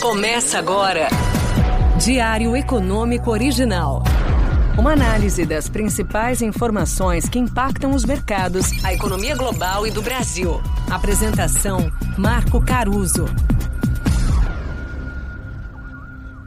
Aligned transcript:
Começa 0.00 0.60
agora. 0.60 1.08
Diário 1.98 2.56
Econômico 2.56 3.32
Original. 3.32 4.04
Uma 4.78 4.92
análise 4.92 5.44
das 5.44 5.68
principais 5.68 6.40
informações 6.40 7.28
que 7.28 7.36
impactam 7.36 7.90
os 7.90 8.04
mercados, 8.04 8.84
a 8.84 8.94
economia 8.94 9.34
global 9.34 9.84
e 9.88 9.90
do 9.90 10.00
Brasil. 10.00 10.62
Apresentação: 10.88 11.90
Marco 12.16 12.64
Caruso. 12.64 13.24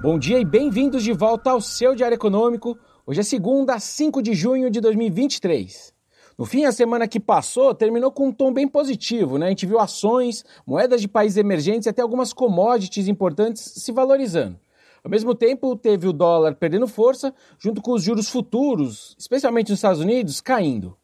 Bom 0.01 0.17
dia 0.17 0.39
e 0.39 0.45
bem-vindos 0.45 1.03
de 1.03 1.11
volta 1.11 1.51
ao 1.51 1.59
seu 1.59 1.93
Diário 1.93 2.15
Econômico. 2.15 2.79
Hoje 3.05 3.19
é 3.19 3.23
segunda, 3.23 3.77
5 3.77 4.21
de 4.21 4.33
junho 4.33 4.71
de 4.71 4.79
2023. 4.79 5.93
No 6.41 6.47
fim, 6.47 6.65
a 6.65 6.71
semana 6.71 7.07
que 7.07 7.19
passou 7.19 7.71
terminou 7.71 8.11
com 8.11 8.29
um 8.29 8.31
tom 8.31 8.51
bem 8.51 8.67
positivo, 8.67 9.37
né? 9.37 9.45
A 9.45 9.49
gente 9.49 9.67
viu 9.67 9.79
ações, 9.79 10.43
moedas 10.65 10.99
de 10.99 11.07
países 11.07 11.37
emergentes 11.37 11.85
e 11.85 11.89
até 11.89 12.01
algumas 12.01 12.33
commodities 12.33 13.07
importantes 13.07 13.61
se 13.61 13.91
valorizando. 13.91 14.59
Ao 15.03 15.11
mesmo 15.11 15.35
tempo, 15.35 15.75
teve 15.75 16.07
o 16.07 16.11
dólar 16.11 16.55
perdendo 16.55 16.87
força, 16.87 17.31
junto 17.59 17.79
com 17.79 17.91
os 17.91 18.01
juros 18.01 18.27
futuros, 18.27 19.15
especialmente 19.19 19.69
nos 19.69 19.77
Estados 19.77 20.01
Unidos, 20.01 20.41
caindo. 20.41 20.97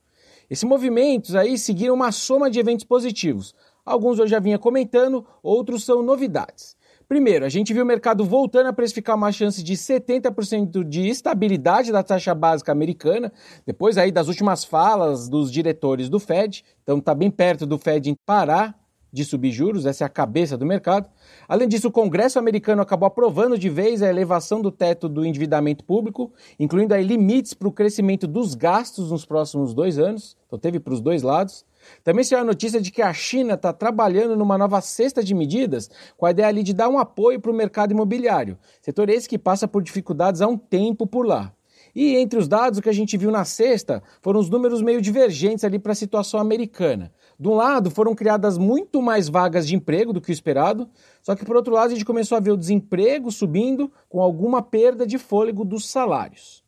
Esses 0.50 0.64
movimentos 0.64 1.36
aí 1.36 1.56
seguiram 1.56 1.94
uma 1.94 2.12
soma 2.12 2.50
de 2.50 2.59
eventos 2.59 2.84
positivos. 2.84 3.54
Alguns 3.86 4.17
eu 4.17 4.26
já 4.26 4.40
vinha 4.40 4.58
comentando, 4.58 5.23
outros 5.44 5.84
são 5.84 6.02
novidades. 6.02 6.76
Primeiro, 7.07 7.45
a 7.45 7.49
gente 7.49 7.73
viu 7.73 7.84
o 7.84 7.88
mercado 7.88 8.25
voltando 8.25 8.67
a 8.67 8.73
precificar 8.73 9.16
uma 9.16 9.31
chance 9.31 9.63
de 9.63 9.75
70% 9.75 10.84
de 10.84 11.07
estabilidade 11.07 11.89
da 11.89 12.03
taxa 12.03 12.35
básica 12.35 12.70
americana, 12.70 13.31
depois 13.66 13.97
aí 13.97 14.11
das 14.11 14.27
últimas 14.27 14.66
falas 14.66 15.30
dos 15.30 15.49
diretores 15.49 16.09
do 16.09 16.20
Fed, 16.20 16.66
então 16.83 16.97
está 16.97 17.16
bem 17.16 17.31
perto 17.31 17.66
do 17.66 17.77
Fed 17.77 18.13
parar 18.25 18.77
de 19.09 19.23
subir 19.23 19.52
juros, 19.52 19.85
essa 19.85 20.03
é 20.03 20.05
a 20.05 20.09
cabeça 20.09 20.57
do 20.57 20.66
mercado. 20.66 21.09
Além 21.47 21.67
disso, 21.70 21.88
o 21.88 21.91
Congresso 21.91 22.38
americano 22.39 22.81
acabou 22.81 23.08
aprovando 23.08 23.58
de 23.58 23.69
vez 23.69 24.03
a 24.03 24.09
elevação 24.09 24.61
do 24.61 24.69
teto 24.69 25.08
do 25.08 25.25
endividamento 25.25 25.86
público, 25.86 26.33
incluindo 26.59 26.94
aí 26.94 27.05
limites 27.05 27.53
para 27.53 27.69
o 27.69 27.71
crescimento 27.71 28.27
dos 28.27 28.53
gastos 28.53 29.11
nos 29.11 29.25
próximos 29.25 29.73
dois 29.73 29.97
anos, 29.97 30.36
então 30.45 30.59
teve 30.59 30.77
para 30.77 30.94
os 30.94 30.99
dois 30.99 31.23
lados. 31.23 31.66
Também 32.03 32.23
saiu 32.23 32.42
a 32.42 32.45
notícia 32.45 32.81
de 32.81 32.92
que 32.92 33.02
a 33.02 33.14
China 33.14 33.53
está 33.53 33.72
trabalhando 33.73 34.36
numa 34.36 34.58
nova 34.58 34.81
cesta 34.81 35.23
de 35.23 35.33
medidas 35.33 35.89
com 36.17 36.25
a 36.25 36.31
ideia 36.31 36.47
ali 36.47 36.64
de 36.64 36.73
dar 36.73 36.89
um 36.89 37.00
apoio 37.00 37.39
para 37.39 37.52
o 37.52 37.56
mercado 37.56 37.92
imobiliário, 37.92 38.58
setor 38.81 39.09
esse 39.09 39.28
que 39.28 39.38
passa 39.38 39.67
por 39.67 39.81
dificuldades 39.81 40.42
há 40.42 40.48
um 40.48 40.58
tempo 40.58 41.05
por 41.05 41.25
lá. 41.25 41.53
E 41.95 42.16
entre 42.16 42.38
os 42.38 42.48
dados, 42.48 42.78
o 42.78 42.81
que 42.83 42.89
a 42.89 42.94
gente 42.94 43.17
viu 43.17 43.31
na 43.31 43.44
sexta 43.44 44.03
foram 44.22 44.39
os 44.39 44.52
números 44.52 44.83
meio 44.83 45.02
divergentes 45.02 45.64
ali 45.64 45.80
para 45.80 45.94
a 45.94 45.95
situação 45.95 46.39
americana. 46.39 47.11
De 47.39 47.48
um 47.48 47.55
lado, 47.55 47.89
foram 47.89 48.14
criadas 48.14 48.55
muito 48.55 49.02
mais 49.02 49.28
vagas 49.28 49.67
de 49.67 49.75
emprego 49.75 50.14
do 50.14 50.22
que 50.22 50.30
o 50.30 50.31
esperado, 50.31 50.88
só 51.23 51.36
que 51.36 51.44
por 51.44 51.55
outro 51.55 51.73
lado, 51.73 51.88
a 51.88 51.94
gente 51.95 52.05
começou 52.05 52.38
a 52.38 52.39
ver 52.42 52.52
o 52.52 52.58
desemprego 52.58 53.31
subindo 53.31 53.92
com 54.08 54.22
alguma 54.22 54.61
perda 54.61 55.08
de 55.08 55.17
fôlego 55.17 55.66
dos 55.66 55.89
salários. 55.89 56.64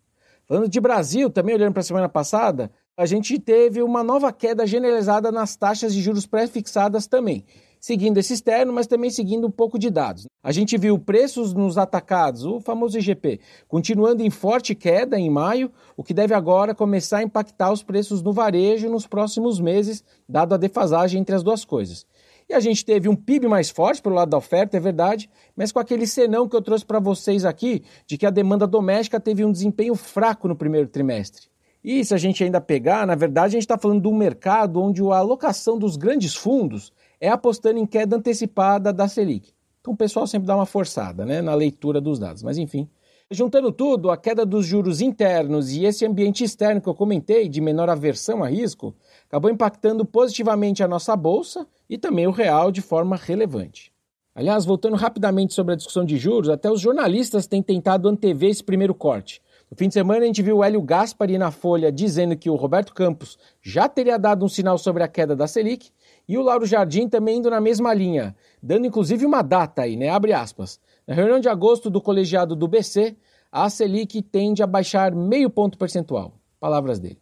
Falando 0.48 0.68
de 0.68 0.80
Brasil, 0.80 1.30
também 1.30 1.54
olhando 1.54 1.74
para 1.74 1.82
a 1.82 1.84
semana 1.84 2.10
passada, 2.10 2.72
a 3.00 3.06
gente 3.06 3.40
teve 3.40 3.82
uma 3.82 4.04
nova 4.04 4.30
queda 4.30 4.68
generalizada 4.68 5.32
nas 5.32 5.56
taxas 5.56 5.94
de 5.94 6.02
juros 6.02 6.26
pré-fixadas 6.26 7.08
também, 7.08 7.46
seguindo 7.80 8.18
esse 8.18 8.34
externo, 8.34 8.74
mas 8.74 8.88
também 8.88 9.10
seguindo 9.10 9.48
um 9.48 9.52
pouco 9.52 9.80
de 9.80 9.90
dados. 9.90 10.28
A 10.44 10.52
gente 10.52 10.78
viu 10.78 11.00
preços 11.00 11.54
nos 11.54 11.78
atacados, 11.78 12.44
o 12.44 12.60
famoso 12.60 12.98
IGP, 12.98 13.40
continuando 13.70 14.22
em 14.22 14.30
forte 14.30 14.76
queda 14.76 15.18
em 15.18 15.30
maio, 15.30 15.72
o 15.96 16.04
que 16.04 16.14
deve 16.14 16.34
agora 16.34 16.76
começar 16.76 17.20
a 17.20 17.24
impactar 17.24 17.72
os 17.72 17.82
preços 17.82 18.22
no 18.22 18.34
varejo 18.34 18.90
nos 18.90 19.08
próximos 19.08 19.62
meses, 19.62 20.04
dado 20.28 20.54
a 20.54 20.58
defasagem 20.58 21.22
entre 21.22 21.34
as 21.34 21.42
duas 21.42 21.64
coisas. 21.64 22.06
E 22.50 22.54
a 22.54 22.60
gente 22.60 22.84
teve 22.84 23.08
um 23.08 23.16
PIB 23.16 23.48
mais 23.48 23.70
forte 23.70 24.02
pelo 24.02 24.16
lado 24.16 24.32
da 24.32 24.38
oferta, 24.38 24.76
é 24.76 24.80
verdade, 24.82 25.30
mas 25.56 25.72
com 25.72 25.80
aquele 25.80 26.06
senão 26.06 26.50
que 26.50 26.56
eu 26.56 26.62
trouxe 26.62 26.86
para 26.86 27.00
vocês 27.00 27.46
aqui, 27.46 27.82
de 28.06 28.18
que 28.18 28.26
a 28.26 28.30
demanda 28.30 28.68
doméstica 28.68 29.22
teve 29.22 29.46
um 29.46 29.54
desempenho 29.54 29.96
fraco 29.96 30.50
no 30.50 30.56
primeiro 30.58 30.90
trimestre. 30.90 31.48
E 31.84 32.04
se 32.04 32.14
a 32.14 32.18
gente 32.18 32.44
ainda 32.44 32.60
pegar, 32.60 33.08
na 33.08 33.16
verdade, 33.16 33.48
a 33.48 33.60
gente 33.60 33.62
está 33.62 33.78
falando 33.78 34.02
de 34.02 34.08
um 34.08 34.16
mercado 34.16 34.82
onde 34.82 35.02
a 35.02 35.18
alocação 35.18 35.78
dos 35.78 35.96
grandes 35.96 36.36
fundos 36.36 36.92
é 37.20 37.30
apostando 37.30 37.80
em 37.80 37.86
queda 37.86 38.18
antecipada 38.18 38.92
da 38.92 39.08
Selic. 39.08 39.54
Então 39.80 39.94
o 39.94 39.98
pessoal 39.98 40.28
sempre 40.28 40.48
dá 40.48 40.56
uma 40.56 40.66
forçada 40.66 41.26
né, 41.26 41.42
na 41.42 41.54
leitura 41.54 42.02
dos 42.02 42.20
dados. 42.20 42.44
Mas 42.44 42.58
enfim. 42.58 42.90
Juntando 43.32 43.72
tudo, 43.72 44.10
a 44.10 44.18
queda 44.18 44.44
dos 44.44 44.66
juros 44.66 45.02
internos 45.02 45.72
e 45.72 45.86
esse 45.86 46.04
ambiente 46.04 46.44
externo 46.44 46.82
que 46.82 46.90
eu 46.90 46.96
comentei, 46.96 47.48
de 47.48 47.62
menor 47.62 47.88
aversão 47.88 48.44
a 48.44 48.50
risco, 48.50 48.96
acabou 49.28 49.52
impactando 49.52 50.04
positivamente 50.04 50.82
a 50.82 50.88
nossa 50.88 51.16
bolsa 51.16 51.68
e 51.88 51.96
também 51.96 52.26
o 52.26 52.32
real 52.32 52.72
de 52.72 52.82
forma 52.82 53.16
relevante. 53.16 53.94
Aliás, 54.34 54.66
voltando 54.66 54.96
rapidamente 54.96 55.54
sobre 55.54 55.74
a 55.74 55.78
discussão 55.78 56.04
de 56.04 56.18
juros, 56.18 56.50
até 56.50 56.72
os 56.72 56.82
jornalistas 56.82 57.46
têm 57.46 57.62
tentado 57.62 58.10
antever 58.10 58.50
esse 58.50 58.64
primeiro 58.64 58.96
corte. 58.96 59.42
No 59.72 59.78
fim 59.78 59.88
de 59.88 59.94
semana, 59.94 60.24
a 60.24 60.26
gente 60.26 60.42
viu 60.42 60.58
o 60.58 60.64
Hélio 60.64 60.82
Gaspari 60.82 61.38
na 61.38 61.52
Folha 61.52 61.92
dizendo 61.92 62.36
que 62.36 62.50
o 62.50 62.56
Roberto 62.56 62.92
Campos 62.92 63.38
já 63.62 63.88
teria 63.88 64.18
dado 64.18 64.44
um 64.44 64.50
sinal 64.50 64.80
sobre 64.80 65.04
a 65.04 65.08
queda 65.08 65.36
da 65.36 65.46
Selic, 65.46 65.92
e 66.28 66.40
o 66.40 66.42
Lauro 66.42 66.66
Jardim 66.66 67.08
também 67.08 67.38
indo 67.38 67.52
na 67.52 67.62
mesma 67.62 67.94
linha, 67.94 68.36
dando 68.64 68.88
inclusive 68.88 69.26
uma 69.26 69.44
data 69.44 69.84
aí, 69.84 69.96
né? 69.96 70.10
Abre 70.10 70.34
aspas. 70.34 70.80
Na 71.06 71.14
reunião 71.14 71.40
de 71.40 71.48
agosto 71.48 71.88
do 71.88 72.02
colegiado 72.02 72.56
do 72.56 72.68
BC, 72.68 73.16
a 73.52 73.70
Selic 73.70 74.24
tende 74.24 74.64
a 74.64 74.68
baixar 74.68 75.14
meio 75.14 75.52
ponto 75.52 75.78
percentual. 75.78 76.34
Palavras 76.60 77.00
dele. 77.00 77.20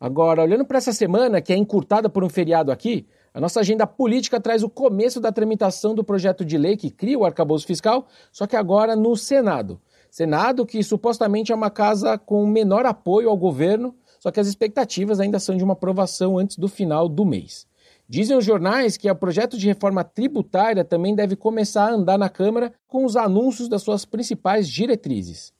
Agora, 0.00 0.42
olhando 0.42 0.64
para 0.64 0.78
essa 0.78 0.92
semana, 0.92 1.40
que 1.40 1.52
é 1.52 1.56
encurtada 1.56 2.08
por 2.08 2.22
um 2.22 2.28
feriado 2.28 2.70
aqui, 2.70 3.08
a 3.34 3.40
nossa 3.40 3.58
agenda 3.58 3.84
política 3.84 4.40
traz 4.40 4.62
o 4.62 4.70
começo 4.70 5.20
da 5.20 5.32
tramitação 5.32 5.96
do 5.96 6.04
projeto 6.04 6.44
de 6.44 6.56
lei 6.56 6.76
que 6.76 6.90
cria 6.90 7.18
o 7.18 7.24
arcabouço 7.24 7.66
fiscal, 7.66 8.06
só 8.30 8.46
que 8.46 8.54
agora 8.54 8.94
no 8.94 9.16
Senado. 9.16 9.80
Senado, 10.10 10.64
que 10.64 10.82
supostamente 10.82 11.52
é 11.52 11.54
uma 11.54 11.70
casa 11.70 12.16
com 12.18 12.46
menor 12.46 12.86
apoio 12.86 13.28
ao 13.28 13.36
governo, 13.36 13.94
só 14.18 14.30
que 14.30 14.40
as 14.40 14.48
expectativas 14.48 15.20
ainda 15.20 15.38
são 15.38 15.56
de 15.56 15.62
uma 15.64 15.74
aprovação 15.74 16.38
antes 16.38 16.56
do 16.56 16.68
final 16.68 17.08
do 17.08 17.24
mês. 17.24 17.66
Dizem 18.08 18.36
os 18.36 18.44
jornais 18.44 18.96
que 18.96 19.10
o 19.10 19.14
projeto 19.14 19.58
de 19.58 19.66
reforma 19.66 20.02
tributária 20.02 20.82
também 20.82 21.14
deve 21.14 21.36
começar 21.36 21.88
a 21.88 21.92
andar 21.92 22.18
na 22.18 22.30
Câmara 22.30 22.72
com 22.86 23.04
os 23.04 23.16
anúncios 23.16 23.68
das 23.68 23.82
suas 23.82 24.06
principais 24.06 24.66
diretrizes. 24.68 25.52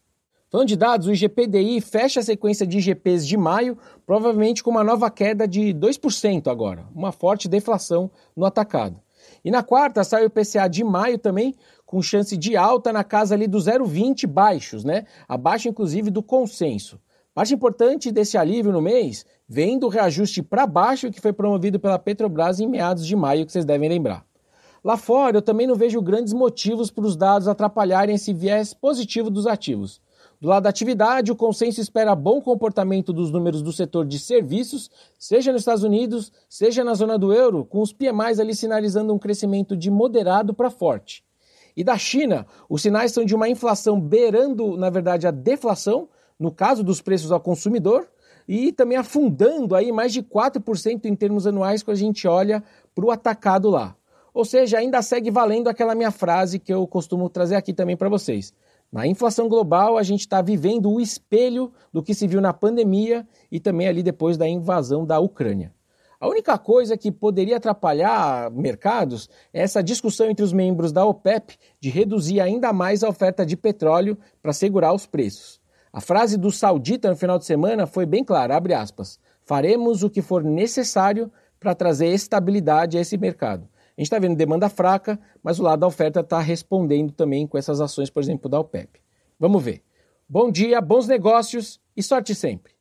Falando 0.51 0.69
de 0.69 0.77
dados, 0.77 1.07
o 1.07 1.13
IGPDI 1.13 1.79
fecha 1.83 2.21
a 2.21 2.23
sequência 2.23 2.67
de 2.67 2.79
IGPs 2.79 3.27
de 3.27 3.37
maio, 3.37 3.77
provavelmente 4.07 4.65
com 4.65 4.71
uma 4.71 4.83
nova 4.83 5.11
queda 5.11 5.47
de 5.47 5.75
2% 5.75 6.51
agora, 6.51 6.87
uma 6.95 7.13
forte 7.13 7.49
deflação 7.49 8.11
no 8.35 8.47
atacado. 8.47 8.99
E 9.45 9.51
na 9.51 9.63
quarta 9.63 10.03
sai 10.03 10.23
o 10.23 10.27
IPCA 10.27 10.67
de 10.69 10.83
maio 10.83 11.19
também, 11.19 11.55
com 11.89 12.03
chance 12.03 12.37
de 12.37 12.55
alta 12.55 12.93
na 12.93 13.03
casa 13.03 13.35
ali 13.35 13.47
do 13.47 13.57
0,20 13.57 14.27
baixos, 14.27 14.85
né? 14.85 15.07
Abaixo 15.27 15.71
inclusive 15.71 16.11
do 16.11 16.23
consenso. 16.23 17.01
Parte 17.33 17.55
importante 17.55 18.13
desse 18.13 18.37
alívio 18.37 18.71
no 18.71 18.83
mês 18.83 19.25
vem 19.49 19.79
do 19.79 19.89
reajuste 19.89 20.43
para 20.43 20.67
baixo 20.67 21.11
que 21.11 21.19
foi 21.19 21.33
promovido 21.33 21.81
pela 21.81 21.99
Petrobras 21.99 22.61
em 22.61 22.69
meados 22.69 23.07
de 23.07 23.17
maio, 23.17 23.47
que 23.47 23.53
vocês 23.53 23.65
devem 23.65 23.89
lembrar. 23.89 24.23
Lá 24.85 24.99
fora, 24.99 25.39
eu 25.39 25.43
também 25.43 25.67
não 25.67 25.75
vejo 25.75 26.03
grandes 26.03 26.35
motivos 26.35 26.91
para 26.91 27.07
os 27.07 27.17
dados 27.17 27.49
atrapalharem 27.49 28.17
esse 28.17 28.35
viés 28.35 28.75
positivo 28.75 29.31
dos 29.31 29.47
ativos. 29.47 29.99
Do 30.39 30.49
lado 30.49 30.65
da 30.65 30.69
atividade, 30.69 31.33
o 31.33 31.37
consenso 31.37 31.81
espera 31.81 32.15
bom 32.15 32.39
comportamento 32.43 33.15
dos 33.15 33.33
números 33.33 33.63
do 33.63 33.73
setor 33.73 34.05
de 34.05 34.19
serviços, 34.19 34.91
seja 35.19 35.53
nos 35.53 35.63
Estados 35.63 35.85
Unidos, 35.85 36.31
seja 36.51 36.85
na 36.85 36.93
zona 36.93 37.19
do 37.19 37.33
euro, 37.33 37.65
com 37.65 37.81
os 37.81 37.95
PMIs 37.95 38.39
ali 38.39 38.55
sinalizando 38.55 39.15
um 39.15 39.19
crescimento 39.19 39.75
de 39.75 39.91
moderado 39.91 40.53
para 40.53 40.69
forte. 40.69 41.27
E 41.79 41.85
da 41.85 41.97
China, 41.97 42.45
os 42.69 42.83
sinais 42.83 43.13
são 43.13 43.25
de 43.25 43.37
uma 43.37 43.49
inflação 43.49 44.01
beirando, 44.01 44.77
na 44.77 44.91
verdade, 44.91 45.29
a 45.29 45.31
deflação, 45.31 46.09
no 46.37 46.51
caso 46.51 46.83
dos 46.83 47.01
preços 47.01 47.31
ao 47.31 47.39
consumidor, 47.39 48.09
e 48.49 48.73
também 48.73 48.99
afundando 48.99 49.77
aí 49.77 49.93
mais 49.93 50.13
de 50.13 50.21
4% 50.21 51.05
em 51.05 51.15
termos 51.15 51.47
anuais 51.47 51.81
quando 51.81 51.97
a 51.97 52.01
gente 52.01 52.27
olha 52.27 52.65
para 52.97 53.05
o 53.05 53.13
atacado 53.13 53.71
lá. 53.71 53.95
Ou 54.35 54.45
seja, 54.45 54.79
ainda 54.79 55.01
segue 55.03 55.31
valendo 55.31 55.69
aquela 55.69 55.95
minha 55.95 56.11
frase 56.11 56.59
que 56.59 56.75
eu 56.75 56.85
costumo 56.85 57.29
trazer 57.29 57.55
aqui 57.55 57.73
também 57.73 57.97
para 57.97 58.09
vocês. 58.09 58.53
Na 58.91 59.07
inflação 59.07 59.49
global, 59.49 59.97
a 59.97 60.03
gente 60.03 60.23
está 60.23 60.43
vivendo 60.43 60.91
o 60.91 61.01
espelho 61.01 61.71
do 61.93 62.03
que 62.03 62.13
se 62.13 62.27
viu 62.27 62.41
na 62.41 62.53
pandemia 62.53 63.25
e 63.53 63.61
também 63.61 63.87
ali 63.87 64.03
depois 64.03 64.37
da 64.37 64.49
invasão 64.49 65.07
da 65.07 65.21
Ucrânia. 65.21 65.73
A 66.21 66.27
única 66.27 66.59
coisa 66.59 66.97
que 66.97 67.13
poderia 67.13 67.59
atrapalhar 67.59 68.51
mercados 68.51 69.31
é 69.53 69.63
essa 69.63 69.81
discussão 69.83 70.29
entre 70.29 70.45
os 70.45 70.53
membros 70.53 70.91
da 70.91 71.05
OPEP 71.05 71.57
de 71.81 71.91
reduzir 71.91 72.41
ainda 72.41 72.73
mais 72.73 73.05
a 73.05 73.09
oferta 73.09 73.47
de 73.47 73.57
petróleo 73.57 74.19
para 74.43 74.53
segurar 74.53 74.93
os 74.93 75.07
preços. 75.07 75.61
A 75.93 76.01
frase 76.01 76.37
do 76.37 76.51
saudita 76.51 77.09
no 77.09 77.17
final 77.17 77.39
de 77.39 77.45
semana 77.45 77.87
foi 77.87 78.05
bem 78.05 78.25
clara, 78.25 78.57
abre 78.57 78.75
aspas, 78.75 79.21
faremos 79.45 80.03
o 80.03 80.11
que 80.11 80.21
for 80.21 80.43
necessário 80.43 81.31
para 81.61 81.75
trazer 81.75 82.09
estabilidade 82.09 82.99
a 82.99 83.01
esse 83.01 83.17
mercado. 83.17 83.69
A 83.97 84.01
gente 84.01 84.07
está 84.07 84.19
vendo 84.19 84.37
demanda 84.37 84.69
fraca, 84.69 85.19
mas 85.43 85.61
o 85.61 85.63
lado 85.63 85.81
da 85.81 85.87
oferta 85.87 86.21
está 86.21 86.41
respondendo 86.41 87.13
também 87.13 87.47
com 87.47 87.57
essas 87.57 87.81
ações, 87.81 88.11
por 88.11 88.23
exemplo, 88.23 88.49
da 88.49 88.59
OPEP. 88.59 89.01
Vamos 89.39 89.63
ver. 89.63 89.83
Bom 90.29 90.51
dia, 90.51 90.81
bons 90.81 91.07
negócios 91.07 91.81
e 91.97 92.03
sorte 92.03 92.35
sempre. 92.35 92.73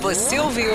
Você 0.00 0.38
ouviu? 0.38 0.74